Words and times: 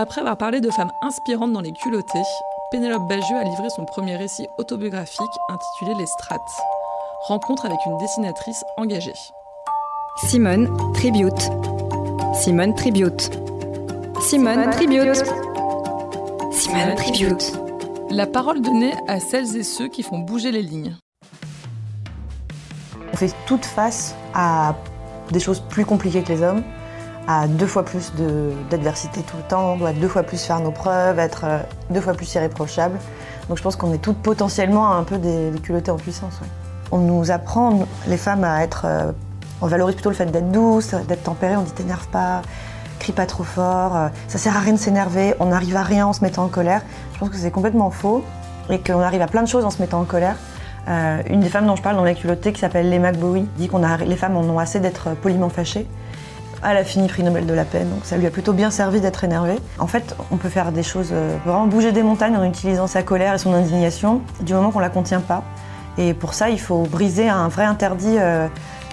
Après 0.00 0.20
avoir 0.20 0.36
parlé 0.36 0.60
de 0.60 0.70
femmes 0.70 0.92
inspirantes 1.02 1.52
dans 1.52 1.60
les 1.60 1.72
culottés, 1.72 2.22
Pénélope 2.70 3.08
Bagieux 3.08 3.36
a 3.36 3.42
livré 3.42 3.68
son 3.68 3.84
premier 3.84 4.14
récit 4.14 4.46
autobiographique 4.56 5.18
intitulé 5.48 5.98
Les 5.98 6.06
Strates. 6.06 6.40
Rencontre 7.26 7.66
avec 7.66 7.80
une 7.84 7.98
dessinatrice 7.98 8.62
engagée. 8.76 9.16
Simone 10.28 10.92
Tribute. 10.94 11.50
Simone 12.32 12.76
Tribute. 12.76 13.28
Simone 14.20 14.70
Tribute. 14.70 15.24
Simone 16.52 16.94
Tribute. 16.94 17.52
La 18.10 18.28
parole 18.28 18.62
donnée 18.62 18.94
à 19.08 19.18
celles 19.18 19.56
et 19.56 19.64
ceux 19.64 19.88
qui 19.88 20.04
font 20.04 20.20
bouger 20.20 20.52
les 20.52 20.62
lignes. 20.62 20.96
On 23.12 23.16
fait 23.16 23.34
toute 23.46 23.64
face 23.64 24.14
à 24.32 24.76
des 25.32 25.40
choses 25.40 25.58
plus 25.58 25.84
compliquées 25.84 26.22
que 26.22 26.32
les 26.32 26.42
hommes, 26.44 26.62
à 27.28 27.46
deux 27.46 27.66
fois 27.66 27.84
plus 27.84 28.12
d'adversité 28.70 29.20
tout 29.20 29.36
le 29.36 29.42
temps, 29.42 29.74
on 29.74 29.76
doit 29.76 29.92
deux 29.92 30.08
fois 30.08 30.22
plus 30.22 30.42
faire 30.42 30.60
nos 30.60 30.70
preuves, 30.70 31.18
être 31.18 31.42
euh, 31.44 31.58
deux 31.90 32.00
fois 32.00 32.14
plus 32.14 32.34
irréprochable. 32.34 32.98
Donc 33.48 33.58
je 33.58 33.62
pense 33.62 33.76
qu'on 33.76 33.92
est 33.92 33.98
toutes 33.98 34.16
potentiellement 34.16 34.92
un 34.92 35.04
peu 35.04 35.18
des, 35.18 35.50
des 35.50 35.58
culottés 35.58 35.90
en 35.90 35.98
puissance. 35.98 36.40
On 36.90 36.98
nous 36.98 37.30
apprend, 37.30 37.86
les 38.06 38.16
femmes, 38.16 38.44
à 38.44 38.62
être. 38.62 38.86
euh, 38.86 39.12
on 39.60 39.66
valorise 39.66 39.94
plutôt 39.94 40.08
le 40.08 40.16
fait 40.16 40.26
d'être 40.26 40.50
douce, 40.50 40.94
d'être 41.06 41.24
tempérée, 41.24 41.56
on 41.56 41.62
dit 41.62 41.72
t'énerve 41.72 42.06
pas, 42.08 42.40
crie 42.98 43.12
pas 43.12 43.26
trop 43.26 43.44
fort, 43.44 43.94
euh, 43.94 44.08
ça 44.28 44.38
sert 44.38 44.56
à 44.56 44.60
rien 44.60 44.72
de 44.72 44.78
s'énerver, 44.78 45.34
on 45.38 45.46
n'arrive 45.46 45.76
à 45.76 45.82
rien 45.82 46.06
en 46.06 46.14
se 46.14 46.22
mettant 46.22 46.44
en 46.44 46.48
colère. 46.48 46.80
Je 47.12 47.18
pense 47.18 47.28
que 47.28 47.36
c'est 47.36 47.50
complètement 47.50 47.90
faux 47.90 48.24
et 48.70 48.78
qu'on 48.78 49.00
arrive 49.00 49.20
à 49.20 49.26
plein 49.26 49.42
de 49.42 49.48
choses 49.48 49.66
en 49.66 49.70
se 49.70 49.82
mettant 49.82 50.00
en 50.00 50.04
colère. 50.04 50.36
Une 51.28 51.40
des 51.40 51.50
femmes 51.50 51.66
dont 51.66 51.76
je 51.76 51.82
parle 51.82 51.96
dans 51.96 52.04
les 52.04 52.14
culottés, 52.14 52.54
qui 52.54 52.60
s'appelle 52.60 52.88
Lema 52.88 53.12
Bowie, 53.12 53.46
dit 53.58 53.68
qu'on 53.68 53.82
les 53.98 54.16
femmes 54.16 54.38
en 54.38 54.40
ont 54.40 54.58
assez 54.58 54.80
d'être 54.80 55.10
poliment 55.16 55.50
fâchées. 55.50 55.86
Elle 56.64 56.76
a 56.76 56.84
fini 56.84 57.06
prix 57.08 57.22
Nobel 57.22 57.46
de 57.46 57.54
la 57.54 57.64
paix, 57.64 57.84
donc 57.84 58.04
ça 58.04 58.16
lui 58.16 58.26
a 58.26 58.30
plutôt 58.30 58.52
bien 58.52 58.70
servi 58.70 59.00
d'être 59.00 59.22
énervée. 59.24 59.56
En 59.78 59.86
fait, 59.86 60.16
on 60.30 60.36
peut 60.36 60.48
faire 60.48 60.72
des 60.72 60.82
choses, 60.82 61.10
euh, 61.12 61.36
vraiment 61.44 61.66
bouger 61.66 61.92
des 61.92 62.02
montagnes 62.02 62.36
en 62.36 62.44
utilisant 62.44 62.86
sa 62.86 63.02
colère 63.02 63.34
et 63.34 63.38
son 63.38 63.54
indignation, 63.54 64.22
du 64.40 64.54
moment 64.54 64.70
qu'on 64.70 64.80
la 64.80 64.90
contient 64.90 65.20
pas. 65.20 65.44
Et 65.98 66.14
pour 66.14 66.32
ça, 66.32 66.48
il 66.48 66.60
faut 66.60 66.84
briser 66.84 67.28
un 67.28 67.48
vrai 67.48 67.64
interdit 67.64 68.16
euh, 68.18 68.46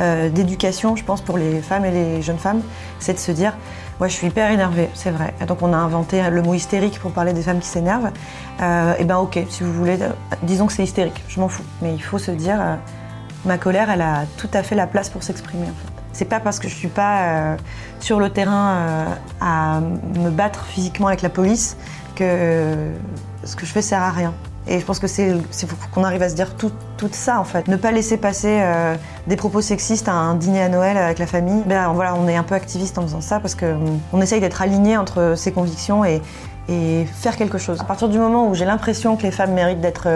euh, 0.00 0.28
d'éducation, 0.28 0.96
je 0.96 1.04
pense, 1.04 1.22
pour 1.22 1.38
les 1.38 1.60
femmes 1.60 1.84
et 1.84 1.90
les 1.90 2.22
jeunes 2.22 2.38
femmes, 2.38 2.62
c'est 2.98 3.14
de 3.14 3.18
se 3.18 3.32
dire 3.32 3.54
Ouais, 4.00 4.08
je 4.08 4.14
suis 4.14 4.28
hyper 4.28 4.50
énervée, 4.50 4.88
c'est 4.94 5.10
vrai. 5.10 5.34
Donc 5.46 5.60
on 5.60 5.74
a 5.74 5.76
inventé 5.76 6.22
le 6.30 6.40
mot 6.40 6.54
hystérique 6.54 6.98
pour 7.00 7.10
parler 7.10 7.34
des 7.34 7.42
femmes 7.42 7.58
qui 7.58 7.68
s'énervent. 7.68 8.10
Euh, 8.62 8.94
et 8.98 9.04
ben 9.04 9.18
ok, 9.18 9.38
si 9.50 9.62
vous 9.62 9.72
voulez, 9.74 9.98
disons 10.42 10.66
que 10.66 10.72
c'est 10.72 10.84
hystérique, 10.84 11.22
je 11.28 11.38
m'en 11.38 11.48
fous. 11.48 11.64
Mais 11.82 11.92
il 11.92 12.02
faut 12.02 12.16
se 12.16 12.30
dire, 12.30 12.78
ma 13.44 13.58
colère, 13.58 13.90
elle 13.90 14.00
a 14.00 14.24
tout 14.38 14.48
à 14.54 14.62
fait 14.62 14.74
la 14.74 14.86
place 14.86 15.10
pour 15.10 15.22
s'exprimer. 15.22 15.66
C'est 16.12 16.24
pas 16.24 16.40
parce 16.40 16.58
que 16.58 16.68
je 16.68 16.74
suis 16.74 16.88
pas 16.88 17.22
euh, 17.22 17.56
sur 18.00 18.20
le 18.20 18.30
terrain 18.30 18.70
euh, 18.70 19.04
à 19.40 19.80
me 19.80 20.30
battre 20.30 20.64
physiquement 20.64 21.06
avec 21.06 21.22
la 21.22 21.28
police 21.28 21.76
que 22.16 22.24
euh, 22.24 22.92
ce 23.44 23.56
que 23.56 23.64
je 23.64 23.72
fais 23.72 23.82
sert 23.82 24.02
à 24.02 24.10
rien. 24.10 24.34
Et 24.66 24.78
je 24.78 24.84
pense 24.84 24.98
que 24.98 25.06
c'est 25.06 25.34
qu'on 25.92 26.04
arrive 26.04 26.22
à 26.22 26.28
se 26.28 26.34
dire 26.34 26.54
tout, 26.54 26.70
tout 26.98 27.08
ça 27.10 27.40
en 27.40 27.44
fait. 27.44 27.66
Ne 27.66 27.76
pas 27.76 27.92
laisser 27.92 28.18
passer 28.18 28.62
des 29.26 29.34
propos 29.34 29.62
sexistes 29.62 30.06
à 30.06 30.12
un 30.12 30.34
dîner 30.34 30.62
à 30.62 30.68
Noël 30.68 30.98
avec 30.98 31.18
la 31.18 31.26
famille. 31.26 31.62
Ben 31.66 31.88
voilà, 31.94 32.14
on 32.14 32.28
est 32.28 32.36
un 32.36 32.42
peu 32.42 32.54
activiste 32.54 32.98
en 32.98 33.02
faisant 33.02 33.22
ça 33.22 33.40
parce 33.40 33.54
que 33.54 33.64
hum, 33.64 33.98
on 34.12 34.20
essaye 34.20 34.38
d'être 34.40 34.60
aligné 34.60 34.98
entre 34.98 35.32
ses 35.34 35.50
convictions 35.50 36.04
et, 36.04 36.20
faire 37.14 37.36
quelque 37.36 37.58
chose. 37.58 37.80
À 37.80 37.84
partir 37.84 38.08
du 38.08 38.18
moment 38.18 38.48
où 38.48 38.54
j'ai 38.54 38.66
l'impression 38.66 39.16
que 39.16 39.22
les 39.22 39.32
femmes 39.32 39.54
méritent 39.54 39.80
d'être 39.80 40.06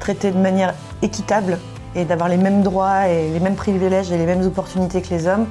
traitées 0.00 0.32
de 0.32 0.38
manière 0.38 0.74
équitable 1.00 1.58
et 1.94 2.04
d'avoir 2.04 2.28
les 2.28 2.36
mêmes 2.36 2.62
droits 2.62 3.08
et 3.08 3.30
les 3.30 3.40
mêmes 3.40 3.54
privilèges 3.54 4.10
et 4.12 4.18
les 4.18 4.26
mêmes 4.26 4.44
opportunités 4.46 5.02
que 5.02 5.10
les 5.10 5.26
hommes, 5.26 5.46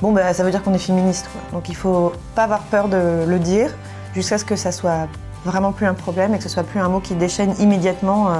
bon 0.00 0.12
ben 0.12 0.32
ça 0.32 0.42
veut 0.42 0.50
dire 0.50 0.62
qu'on 0.62 0.74
est 0.74 0.78
féministe. 0.78 1.28
quoi. 1.32 1.58
Donc 1.58 1.68
il 1.68 1.76
faut 1.76 2.12
pas 2.34 2.44
avoir 2.44 2.60
peur 2.60 2.88
de 2.88 3.24
le 3.26 3.38
dire 3.38 3.70
jusqu'à 4.14 4.38
ce 4.38 4.44
que 4.44 4.56
ça 4.56 4.72
soit 4.72 5.08
vraiment 5.44 5.72
plus 5.72 5.86
un 5.86 5.94
problème 5.94 6.34
et 6.34 6.38
que 6.38 6.42
ce 6.42 6.48
soit 6.48 6.64
plus 6.64 6.80
un 6.80 6.88
mot 6.88 7.00
qui 7.00 7.14
déchaîne 7.14 7.54
immédiatement 7.60 8.30
euh, 8.30 8.34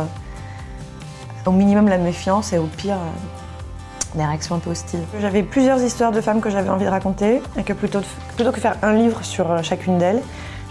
au 1.47 1.53
minimum 1.53 1.89
la 1.89 1.99
méfiance 1.99 2.53
et 2.53 2.59
au 2.59 2.67
pire 2.67 2.95
euh, 2.97 4.19
des 4.19 4.25
réactions 4.25 4.56
un 4.56 4.59
peu 4.59 4.71
hostiles. 4.71 5.05
J'avais 5.21 5.43
plusieurs 5.43 5.81
histoires 5.83 6.12
de 6.12 6.21
femmes 6.21 6.41
que 6.41 6.51
j'avais 6.51 6.69
envie 6.69 6.85
de 6.85 6.91
raconter 6.91 7.41
et 7.56 7.62
que 7.62 7.73
plutôt, 7.73 8.01
plutôt 8.35 8.51
que 8.51 8.61
faire 8.61 8.77
un 8.83 8.95
livre 8.95 9.25
sur 9.25 9.51
euh, 9.51 9.62
chacune 9.62 9.99
d'elles, 9.99 10.23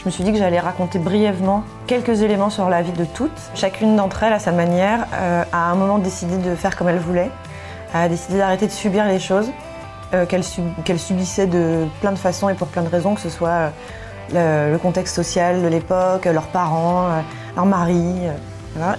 je 0.05 0.09
me 0.09 0.13
suis 0.13 0.23
dit 0.23 0.31
que 0.33 0.37
j'allais 0.37 0.59
raconter 0.59 0.99
brièvement 0.99 1.63
quelques 1.87 2.21
éléments 2.21 2.51
sur 2.51 2.69
la 2.69 2.83
vie 2.83 2.91
de 2.91 3.05
toutes. 3.05 3.31
Chacune 3.55 3.95
d'entre 3.95 4.21
elles, 4.21 4.33
à 4.33 4.37
sa 4.37 4.51
manière, 4.51 5.07
euh, 5.15 5.43
a 5.51 5.69
à 5.69 5.71
un 5.71 5.73
moment 5.73 5.97
décidé 5.97 6.37
de 6.37 6.53
faire 6.53 6.75
comme 6.75 6.89
elle 6.89 6.99
voulait, 6.99 7.31
a 7.91 8.07
décidé 8.07 8.37
d'arrêter 8.37 8.67
de 8.67 8.71
subir 8.71 9.05
les 9.05 9.17
choses 9.17 9.49
euh, 10.13 10.27
qu'elle 10.27 10.43
sub- 10.43 10.83
qu'elle 10.83 10.99
subissait 10.99 11.47
de 11.47 11.87
plein 12.01 12.11
de 12.11 12.19
façons 12.19 12.49
et 12.49 12.53
pour 12.53 12.67
plein 12.67 12.83
de 12.83 12.87
raisons, 12.87 13.15
que 13.15 13.21
ce 13.21 13.31
soit 13.31 13.71
euh, 14.35 14.73
le, 14.73 14.77
contexte 14.77 15.15
social 15.15 15.63
de 15.63 15.67
l'époque, 15.67 16.25
leurs 16.25 16.49
parents, 16.49 17.07
euh, 17.07 17.21
leur 17.55 17.65
mari, 17.65 18.05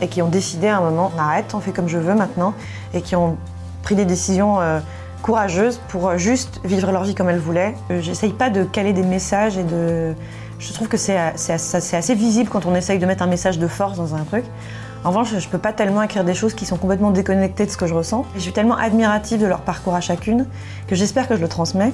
et 0.01 0.09
qui 0.09 0.23
ont 0.23 0.29
décidé 0.29 0.67
à 0.67 0.79
un 0.79 0.81
moment, 0.81 1.13
arrête, 1.17 1.55
on 1.55 1.61
fait 1.61 1.71
comme 1.71 1.87
je 1.87 1.99
veux 1.99 2.15
maintenant, 2.15 2.53
et 2.95 3.01
qui 3.01 3.15
ont 3.15 3.37
pris 3.85 3.95
des 3.95 4.07
décisions 4.07 4.59
courageuses 5.23 5.79
pour 5.89 6.17
juste 6.17 6.61
vivre 6.65 6.91
leur 6.91 7.05
vie 7.05 7.15
comme 7.15 7.29
elles 7.29 7.39
voulaient. 7.39 7.75
J'essaye 8.01 8.33
pas 8.33 8.49
de 8.49 8.65
caler 8.65 8.95
des 8.95 9.03
messages 9.03 9.59
et 9.59 9.65
de... 9.65 10.15
Je 10.59 10.73
trouve 10.73 10.89
que 10.89 10.97
c'est 10.97 11.17
assez 11.17 12.15
visible 12.15 12.49
quand 12.51 12.67
on 12.67 12.75
essaye 12.75 12.99
de 12.99 13.07
mettre 13.07 13.23
un 13.23 13.27
message 13.27 13.59
de 13.59 13.67
force 13.67 13.97
dans 13.97 14.15
un 14.15 14.25
truc. 14.25 14.45
En 15.05 15.11
revanche, 15.11 15.37
je 15.39 15.49
peux 15.49 15.59
pas 15.59 15.73
tellement 15.73 16.03
écrire 16.03 16.25
des 16.25 16.35
choses 16.35 16.55
qui 16.55 16.67
sont 16.67 16.77
complètement 16.77 17.11
déconnectées 17.11 17.67
de 17.67 17.71
ce 17.71 17.77
que 17.77 17.87
je 17.87 17.95
ressens. 17.95 18.25
Je 18.35 18.41
suis 18.41 18.53
tellement 18.53 18.77
admirative 18.77 19.41
de 19.41 19.47
leur 19.47 19.61
parcours 19.61 19.95
à 19.95 20.01
chacune 20.01 20.47
que 20.89 20.95
j'espère 20.95 21.29
que 21.29 21.37
je 21.37 21.41
le 21.41 21.49
transmets. 21.49 21.93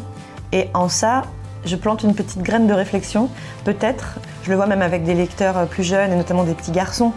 Et 0.52 0.68
en 0.74 0.88
ça, 0.88 1.22
je 1.64 1.76
plante 1.76 2.02
une 2.02 2.14
petite 2.14 2.42
graine 2.42 2.66
de 2.66 2.72
réflexion, 2.72 3.28
peut-être. 3.64 4.18
Je 4.44 4.50
le 4.50 4.56
vois 4.56 4.66
même 4.66 4.82
avec 4.82 5.04
des 5.04 5.14
lecteurs 5.14 5.58
euh, 5.58 5.66
plus 5.66 5.84
jeunes 5.84 6.12
et 6.12 6.16
notamment 6.16 6.44
des 6.44 6.54
petits 6.54 6.72
garçons 6.72 7.12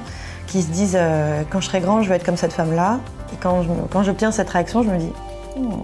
qui 0.47 0.61
se 0.61 0.67
disent 0.67 0.97
euh, 0.99 1.43
quand 1.49 1.61
je 1.61 1.67
serai 1.67 1.79
grand, 1.79 2.01
je 2.01 2.09
vais 2.09 2.15
être 2.15 2.25
comme 2.25 2.37
cette 2.37 2.53
femme-là. 2.53 2.99
Et 3.33 3.37
quand 3.37 4.03
j'obtiens 4.03 4.31
cette 4.31 4.49
réaction, 4.49 4.83
je 4.83 4.89
me 4.89 4.97
dis 4.97 5.11
Hmm, 5.55 5.83